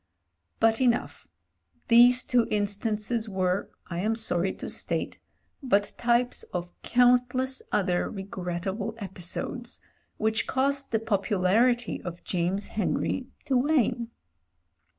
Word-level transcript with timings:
But 0.59 0.81
enough: 0.81 1.27
these 1.87 2.23
two 2.23 2.47
instances 2.49 3.29
were, 3.29 3.69
I 3.85 3.99
am 3.99 4.15
sorry 4.15 4.51
to 4.53 4.67
state, 4.67 5.19
but 5.61 5.93
types 5.95 6.41
of 6.55 6.71
cotmtless 6.81 7.61
other 7.71 8.09
regrettable 8.09 8.95
epi 8.97 9.21
sodes 9.21 9.79
which 10.17 10.47
caused 10.47 10.89
the 10.91 10.99
popularity 10.99 12.01
of 12.01 12.23
James 12.23 12.69
Henry 12.69 13.27
to 13.45 13.55
wane. 13.55 14.09